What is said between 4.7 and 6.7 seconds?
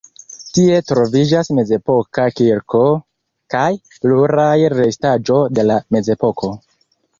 restaĵo de la mezepoko.